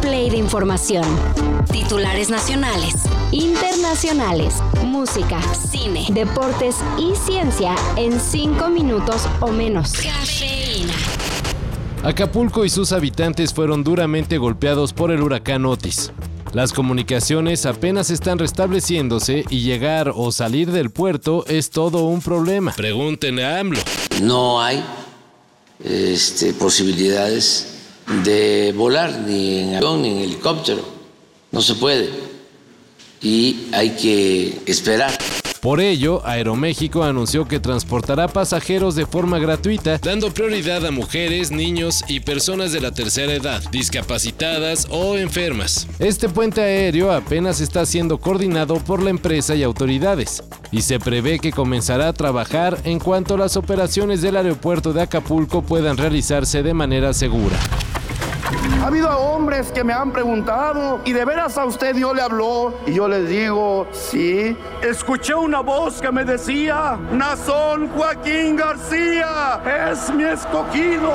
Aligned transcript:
play 0.00 0.30
de 0.30 0.36
información. 0.36 1.04
Titulares 1.70 2.30
nacionales, 2.30 2.94
internacionales, 3.32 4.54
música, 4.84 5.40
cine, 5.54 6.06
deportes 6.10 6.76
y 6.98 7.14
ciencia 7.14 7.74
en 7.96 8.20
cinco 8.20 8.68
minutos 8.68 9.26
o 9.40 9.48
menos. 9.48 9.92
Cafeína. 9.92 10.94
Acapulco 12.02 12.64
y 12.64 12.70
sus 12.70 12.92
habitantes 12.92 13.52
fueron 13.52 13.82
duramente 13.82 14.38
golpeados 14.38 14.92
por 14.92 15.10
el 15.10 15.20
huracán 15.22 15.66
Otis. 15.66 16.12
Las 16.52 16.72
comunicaciones 16.72 17.66
apenas 17.66 18.10
están 18.10 18.38
restableciéndose 18.38 19.44
y 19.50 19.60
llegar 19.60 20.12
o 20.14 20.32
salir 20.32 20.72
del 20.72 20.90
puerto 20.90 21.44
es 21.46 21.70
todo 21.70 22.04
un 22.04 22.22
problema. 22.22 22.72
Pregúntenle 22.72 23.44
a 23.44 23.60
AMLO. 23.60 23.80
No 24.22 24.62
hay 24.62 24.82
este, 25.84 26.54
posibilidades 26.54 27.77
de 28.24 28.72
volar 28.76 29.20
ni 29.26 29.60
en 29.60 29.74
avión 29.76 30.02
ni 30.02 30.10
en 30.10 30.18
helicóptero. 30.18 30.82
No 31.50 31.60
se 31.60 31.74
puede. 31.74 32.10
Y 33.20 33.68
hay 33.72 33.90
que 33.90 34.60
esperar. 34.66 35.12
Por 35.60 35.80
ello, 35.80 36.24
Aeroméxico 36.24 37.02
anunció 37.02 37.48
que 37.48 37.58
transportará 37.58 38.28
pasajeros 38.28 38.94
de 38.94 39.06
forma 39.06 39.40
gratuita, 39.40 39.98
dando 39.98 40.32
prioridad 40.32 40.86
a 40.86 40.92
mujeres, 40.92 41.50
niños 41.50 42.04
y 42.06 42.20
personas 42.20 42.70
de 42.70 42.80
la 42.80 42.92
tercera 42.92 43.34
edad, 43.34 43.60
discapacitadas 43.72 44.86
o 44.88 45.16
enfermas. 45.16 45.88
Este 45.98 46.28
puente 46.28 46.60
aéreo 46.60 47.10
apenas 47.10 47.60
está 47.60 47.84
siendo 47.86 48.18
coordinado 48.18 48.76
por 48.76 49.02
la 49.02 49.10
empresa 49.10 49.56
y 49.56 49.64
autoridades, 49.64 50.44
y 50.70 50.82
se 50.82 51.00
prevé 51.00 51.40
que 51.40 51.50
comenzará 51.50 52.06
a 52.06 52.12
trabajar 52.12 52.78
en 52.84 53.00
cuanto 53.00 53.36
las 53.36 53.56
operaciones 53.56 54.22
del 54.22 54.36
aeropuerto 54.36 54.92
de 54.92 55.02
Acapulco 55.02 55.62
puedan 55.62 55.96
realizarse 55.96 56.62
de 56.62 56.72
manera 56.72 57.12
segura. 57.12 57.58
Ha 58.80 58.86
habido 58.86 59.10
hombres 59.10 59.70
que 59.72 59.84
me 59.84 59.92
han 59.92 60.12
preguntado, 60.12 61.00
¿y 61.04 61.12
de 61.12 61.24
veras 61.24 61.58
a 61.58 61.66
usted 61.66 61.94
Dios 61.94 62.14
le 62.14 62.22
habló? 62.22 62.74
Y 62.86 62.94
yo 62.94 63.06
les 63.08 63.28
digo, 63.28 63.86
sí. 63.92 64.56
Escuché 64.82 65.34
una 65.34 65.60
voz 65.60 66.00
que 66.00 66.10
me 66.10 66.24
decía, 66.24 66.98
Nazón 67.12 67.88
Joaquín 67.88 68.56
García 68.56 69.60
es 69.90 70.10
mi 70.14 70.24
escogido. 70.24 71.14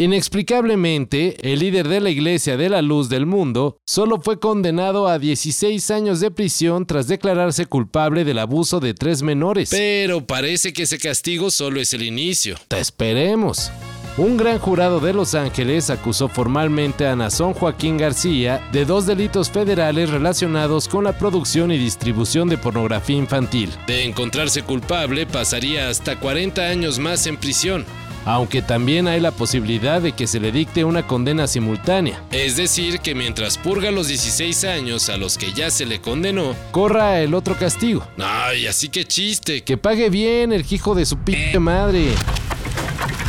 Inexplicablemente, 0.00 1.52
el 1.52 1.58
líder 1.58 1.88
de 1.88 2.00
la 2.00 2.10
Iglesia 2.10 2.56
de 2.56 2.68
la 2.68 2.82
Luz 2.82 3.08
del 3.08 3.26
Mundo 3.26 3.78
solo 3.84 4.20
fue 4.20 4.38
condenado 4.38 5.08
a 5.08 5.18
16 5.18 5.90
años 5.90 6.20
de 6.20 6.30
prisión 6.30 6.86
tras 6.86 7.08
declararse 7.08 7.66
culpable 7.66 8.24
del 8.24 8.38
abuso 8.38 8.78
de 8.78 8.94
tres 8.94 9.22
menores. 9.22 9.70
Pero 9.70 10.24
parece 10.24 10.72
que 10.72 10.84
ese 10.84 10.98
castigo 10.98 11.50
solo 11.50 11.80
es 11.80 11.92
el 11.94 12.02
inicio. 12.02 12.54
Te 12.68 12.78
esperemos. 12.78 13.72
Un 14.18 14.36
gran 14.36 14.58
jurado 14.58 14.98
de 14.98 15.12
Los 15.12 15.36
Ángeles 15.36 15.90
acusó 15.90 16.26
formalmente 16.26 17.06
a 17.06 17.14
Nazón 17.14 17.54
Joaquín 17.54 17.96
García 17.96 18.68
de 18.72 18.84
dos 18.84 19.06
delitos 19.06 19.48
federales 19.48 20.10
relacionados 20.10 20.88
con 20.88 21.04
la 21.04 21.16
producción 21.16 21.70
y 21.70 21.78
distribución 21.78 22.48
de 22.48 22.58
pornografía 22.58 23.16
infantil. 23.16 23.70
De 23.86 24.04
encontrarse 24.04 24.64
culpable, 24.64 25.24
pasaría 25.24 25.88
hasta 25.88 26.18
40 26.18 26.62
años 26.62 26.98
más 26.98 27.28
en 27.28 27.36
prisión 27.36 27.86
aunque 28.24 28.60
también 28.60 29.08
hay 29.08 29.20
la 29.20 29.30
posibilidad 29.30 30.02
de 30.02 30.12
que 30.12 30.26
se 30.26 30.38
le 30.38 30.52
dicte 30.52 30.84
una 30.84 31.06
condena 31.06 31.46
simultánea. 31.46 32.22
Es 32.30 32.58
decir, 32.58 32.98
que 32.98 33.14
mientras 33.14 33.56
purga 33.56 33.90
los 33.90 34.08
16 34.08 34.64
años 34.64 35.08
a 35.08 35.16
los 35.16 35.38
que 35.38 35.54
ya 35.54 35.70
se 35.70 35.86
le 35.86 36.02
condenó, 36.02 36.54
corra 36.70 37.22
el 37.22 37.32
otro 37.32 37.56
castigo. 37.56 38.06
Ay, 38.18 38.66
así 38.66 38.90
que 38.90 39.06
chiste, 39.06 39.62
que 39.62 39.78
pague 39.78 40.10
bien 40.10 40.52
el 40.52 40.66
hijo 40.68 40.94
de 40.94 41.06
su 41.06 41.16
p 41.16 41.58
madre. 41.58 42.08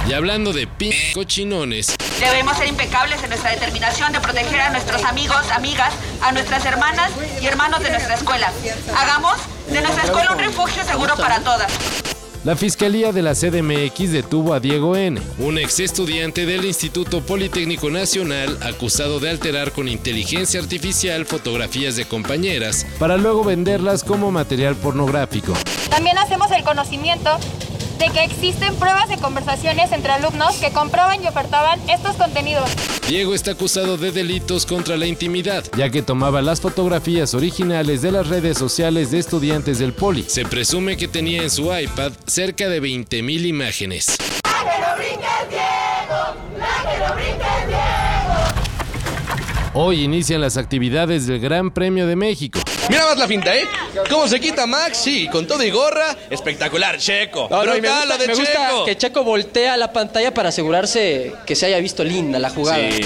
Y 0.10 0.14
hablando 0.14 0.54
de 0.54 0.66
p 0.66 0.92
cochinones. 1.14 1.96
Debemos 2.20 2.58
ser 2.58 2.68
impecables 2.68 3.22
en 3.22 3.30
nuestra 3.30 3.52
determinación 3.52 4.12
de 4.12 4.20
proteger 4.20 4.60
a 4.60 4.72
nuestros 4.72 5.04
amigos, 5.04 5.38
amigas, 5.52 5.94
a 6.24 6.32
nuestras 6.32 6.66
hermanas 6.66 7.12
y 7.40 7.46
hermanos 7.46 7.84
de 7.84 7.92
nuestra 7.92 8.16
escuela. 8.16 8.52
Hagamos 8.98 9.36
de 9.72 9.82
nuestra 9.82 10.06
escuela 10.06 10.32
un 10.32 10.40
refugio 10.40 10.84
seguro 10.84 11.16
para 11.16 11.42
todas. 11.42 11.72
La 12.44 12.56
Fiscalía 12.56 13.12
de 13.12 13.22
la 13.22 13.36
CDMX 13.36 14.12
detuvo 14.12 14.56
a 14.56 14.60
Diego 14.60 14.96
N., 14.96 15.22
un 15.38 15.60
ex 15.60 15.80
estudiante 15.80 16.48
del 16.48 16.66
Instituto 16.66 17.22
Politécnico 17.22 17.92
Nacional 17.92 18.58
acusado 18.64 19.20
de 19.20 19.30
alterar 19.30 19.74
con 19.74 19.88
inteligencia 19.88 20.60
artificial 20.60 21.28
fotografías 21.28 21.98
de 21.98 22.06
compañeras 22.06 22.88
para 22.98 23.18
luego 23.18 23.44
venderlas 23.44 24.04
como 24.04 24.32
material 24.32 24.76
pornográfico. 24.76 25.54
También 25.92 26.18
hacemos 26.18 26.50
el 26.52 26.64
conocimiento 26.64 27.38
de 28.00 28.10
que 28.10 28.24
existen 28.24 28.74
pruebas 28.76 29.10
de 29.10 29.18
conversaciones 29.18 29.92
entre 29.92 30.12
alumnos 30.12 30.56
que 30.56 30.72
compraban 30.72 31.24
y 31.24 31.28
ofertaban 31.28 31.80
estos 31.90 32.16
contenidos. 32.16 32.70
Diego 33.08 33.36
está 33.36 33.52
acusado 33.52 33.98
de 33.98 34.12
delitos 34.12 34.66
contra 34.66 34.96
la 34.98 35.06
intimidad, 35.06 35.64
ya 35.78 35.90
que 35.90 36.02
tomaba 36.02 36.42
las 36.42 36.62
fotografías 36.62 37.34
originales 37.34 38.02
de 38.02 38.12
las 38.12 38.28
redes 38.28 38.58
sociales 38.58 39.12
de 39.12 39.20
estudiantes 39.20 39.80
del 39.80 39.94
Poli. 39.94 40.24
Se 40.28 40.46
presume 40.46 40.96
que 40.96 41.08
tenía 41.08 41.44
en 41.44 41.50
su 41.50 41.76
iPad 41.76 42.14
cerca 42.26 42.70
de 42.70 42.82
20.000 42.82 43.46
imágenes. 43.46 44.18
Hoy 49.74 50.04
inician 50.04 50.42
las 50.42 50.58
actividades 50.58 51.28
del 51.28 51.40
Gran 51.40 51.72
Premio 51.72 52.08
de 52.08 52.16
México. 52.16 52.60
Mira 52.90 53.06
más 53.06 53.18
la 53.18 53.28
finta, 53.28 53.56
¿eh? 53.56 53.68
¿Cómo 54.10 54.28
se 54.28 54.40
quita 54.40 54.66
Max? 54.66 54.98
Sí, 54.98 55.28
con 55.32 55.46
todo 55.46 55.64
y 55.64 55.70
gorra. 55.70 56.16
Espectacular, 56.30 56.98
Checo. 56.98 57.48
No, 57.50 57.64
no, 57.64 57.74
me 57.74 57.88
gusta, 57.90 58.18
de 58.18 58.28
me 58.28 58.34
gusta 58.34 58.70
que 58.86 58.98
Checo 58.98 59.24
voltea 59.24 59.78
la 59.78 59.94
pantalla 59.94 60.34
para 60.34 60.50
asegurarse 60.50 61.34
que 61.46 61.56
se 61.56 61.68
haya 61.68 61.80
visto 61.80 62.04
linda 62.04 62.40
la 62.40 62.50
jugada. 62.50 62.80
Sí. 62.92 63.02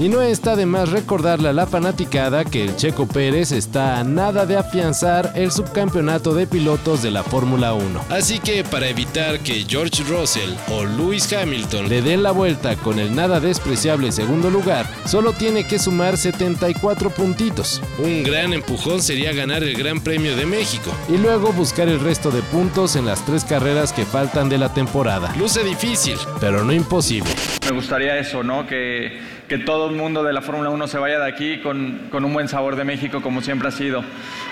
Y 0.00 0.08
no 0.08 0.22
está 0.22 0.56
de 0.56 0.64
más 0.64 0.88
recordarle 0.88 1.50
a 1.50 1.52
la 1.52 1.66
fanaticada 1.66 2.46
que 2.46 2.64
el 2.64 2.74
Checo 2.74 3.06
Pérez 3.06 3.52
está 3.52 4.00
a 4.00 4.02
nada 4.02 4.46
de 4.46 4.56
afianzar 4.56 5.32
el 5.34 5.52
subcampeonato 5.52 6.32
de 6.32 6.46
pilotos 6.46 7.02
de 7.02 7.10
la 7.10 7.22
Fórmula 7.22 7.74
1. 7.74 8.06
Así 8.08 8.38
que 8.38 8.64
para 8.64 8.88
evitar 8.88 9.40
que 9.40 9.66
George 9.68 10.02
Russell 10.04 10.54
o 10.70 10.86
Lewis 10.86 11.30
Hamilton 11.30 11.90
le 11.90 12.00
den 12.00 12.22
la 12.22 12.30
vuelta 12.30 12.76
con 12.76 12.98
el 12.98 13.14
nada 13.14 13.40
despreciable 13.40 14.10
segundo 14.10 14.48
lugar, 14.48 14.86
solo 15.04 15.34
tiene 15.34 15.66
que 15.66 15.78
sumar 15.78 16.16
74 16.16 17.10
puntitos. 17.10 17.82
Un 17.98 18.22
gran 18.22 18.54
empujón 18.54 19.02
sería 19.02 19.34
ganar 19.34 19.62
el 19.62 19.76
Gran 19.76 20.00
Premio 20.00 20.34
de 20.34 20.46
México 20.46 20.92
y 21.10 21.18
luego 21.18 21.52
buscar 21.52 21.88
el 21.88 22.00
resto 22.00 22.30
de 22.30 22.40
puntos 22.40 22.96
en 22.96 23.04
las 23.04 23.22
tres 23.26 23.44
carreras 23.44 23.92
que 23.92 24.06
faltan 24.06 24.48
de 24.48 24.56
la 24.56 24.72
temporada. 24.72 25.34
Luce 25.36 25.62
difícil, 25.62 26.16
pero 26.40 26.64
no 26.64 26.72
imposible. 26.72 27.28
Me 27.70 27.76
gustaría 27.76 28.18
eso, 28.18 28.42
¿no? 28.42 28.66
Que 28.66 29.18
que 29.50 29.58
todo 29.58 29.90
el 29.90 29.96
mundo 29.96 30.22
de 30.22 30.32
la 30.32 30.42
Fórmula 30.42 30.70
1 30.70 30.86
se 30.86 30.96
vaya 30.96 31.18
de 31.18 31.26
aquí 31.26 31.58
con, 31.58 32.06
con, 32.08 32.24
un 32.24 32.32
buen 32.32 32.46
sabor 32.46 32.76
de 32.76 32.84
México 32.84 33.20
como 33.20 33.42
siempre 33.42 33.66
ha 33.66 33.72
sido. 33.72 34.04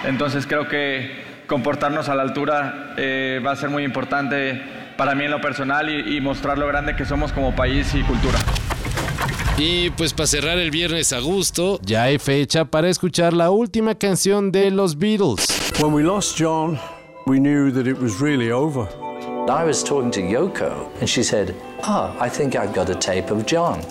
Entonces 0.04 0.44
creo 0.44 0.66
que 0.66 1.22
comportarnos 1.46 2.08
a 2.08 2.16
la 2.16 2.24
altura 2.24 2.94
eh, 2.96 3.40
va 3.46 3.52
a 3.52 3.56
ser 3.56 3.70
muy 3.70 3.84
importante 3.84 4.60
para 4.96 5.14
mí 5.14 5.24
en 5.24 5.30
lo 5.30 5.40
personal 5.40 5.88
y, 5.88 6.16
y 6.16 6.20
mostrar 6.20 6.58
lo 6.58 6.66
grande 6.66 6.96
que 6.96 7.04
somos 7.04 7.32
como 7.32 7.54
país 7.54 7.94
y 7.94 8.02
cultura. 8.02 8.40
Y 9.56 9.90
pues 9.90 10.12
para 10.12 10.26
cerrar 10.26 10.58
el 10.58 10.72
viernes 10.72 11.12
a 11.12 11.20
gusto, 11.20 11.78
ya 11.84 12.02
hay 12.02 12.18
fecha 12.18 12.64
para 12.64 12.88
escuchar 12.88 13.32
la 13.32 13.50
última 13.50 13.94
canción 13.94 14.50
de 14.50 14.72
los 14.72 14.98
Beatles. 14.98 15.46
When 15.78 15.92
we 15.92 16.02
lost 16.02 16.36
John, 16.36 16.76
we 17.24 17.38
knew 17.38 17.70
that 17.70 17.86
it 17.86 18.00
was 18.00 18.20
really 18.20 18.50
over. 18.50 18.88
I 19.48 19.64
was 19.64 19.82
talking 19.82 20.10
to 20.12 20.20
Yoko 20.20 20.90
and 21.00 21.08
she 21.08 21.22
said, 21.22 21.54
"Ah, 21.82 22.14
oh, 22.14 22.20
I 22.20 22.28
think 22.28 22.56
I've 22.56 22.74
got 22.74 22.90
a 22.90 22.94
tape 22.94 23.30
of 23.30 23.46
John." 23.46 23.82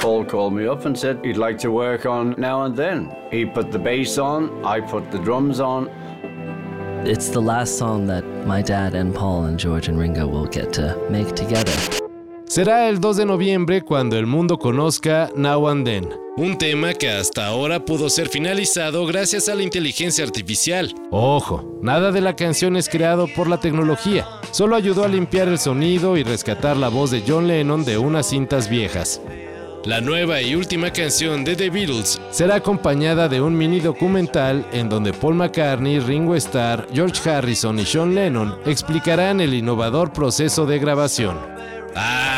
Paul 0.00 0.24
called 0.24 0.52
me 0.54 0.66
up 0.66 0.84
and 0.84 0.98
said 0.98 1.24
he'd 1.24 1.36
like 1.36 1.58
to 1.58 1.70
work 1.70 2.06
on 2.06 2.34
now 2.38 2.64
and 2.64 2.76
then. 2.76 3.14
He 3.30 3.44
put 3.44 3.72
the 3.72 3.78
bass 3.78 4.16
on, 4.18 4.64
I 4.64 4.80
put 4.80 5.10
the 5.10 5.18
drums 5.18 5.60
on. 5.60 5.88
It's 7.04 7.28
the 7.28 7.40
last 7.40 7.78
song 7.78 8.06
that 8.06 8.24
my 8.46 8.62
dad 8.62 8.94
and 8.94 9.14
Paul 9.14 9.44
and 9.44 9.58
George 9.58 9.88
and 9.88 9.98
Ringo 9.98 10.26
will 10.26 10.46
get 10.46 10.72
to 10.74 10.96
make 11.10 11.34
together. 11.34 12.07
Será 12.48 12.88
el 12.88 12.98
2 12.98 13.18
de 13.18 13.26
noviembre 13.26 13.82
cuando 13.82 14.16
el 14.16 14.26
mundo 14.26 14.58
conozca 14.58 15.30
Now 15.36 15.68
and 15.68 15.84
Then, 15.84 16.08
un 16.38 16.56
tema 16.56 16.94
que 16.94 17.10
hasta 17.10 17.46
ahora 17.46 17.84
pudo 17.84 18.08
ser 18.08 18.30
finalizado 18.30 19.04
gracias 19.04 19.50
a 19.50 19.54
la 19.54 19.62
inteligencia 19.62 20.24
artificial. 20.24 20.94
Ojo, 21.10 21.78
nada 21.82 22.10
de 22.10 22.22
la 22.22 22.36
canción 22.36 22.76
es 22.76 22.88
creado 22.88 23.26
por 23.36 23.50
la 23.50 23.60
tecnología, 23.60 24.26
solo 24.50 24.76
ayudó 24.76 25.04
a 25.04 25.08
limpiar 25.08 25.46
el 25.46 25.58
sonido 25.58 26.16
y 26.16 26.22
rescatar 26.22 26.78
la 26.78 26.88
voz 26.88 27.10
de 27.10 27.22
John 27.26 27.48
Lennon 27.48 27.84
de 27.84 27.98
unas 27.98 28.30
cintas 28.30 28.70
viejas. 28.70 29.20
La 29.84 30.00
nueva 30.00 30.40
y 30.40 30.54
última 30.54 30.90
canción 30.90 31.44
de 31.44 31.54
The 31.54 31.68
Beatles 31.68 32.18
será 32.30 32.56
acompañada 32.56 33.28
de 33.28 33.42
un 33.42 33.58
mini 33.58 33.80
documental 33.80 34.66
en 34.72 34.88
donde 34.88 35.12
Paul 35.12 35.34
McCartney, 35.34 36.00
Ringo 36.00 36.34
Starr, 36.34 36.88
George 36.94 37.28
Harrison 37.28 37.78
y 37.78 37.84
Sean 37.84 38.14
Lennon 38.14 38.56
explicarán 38.64 39.42
el 39.42 39.52
innovador 39.52 40.14
proceso 40.14 40.64
de 40.64 40.78
grabación. 40.78 41.36
¡Ah, 41.94 42.37